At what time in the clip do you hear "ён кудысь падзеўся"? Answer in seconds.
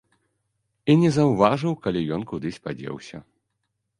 2.17-3.17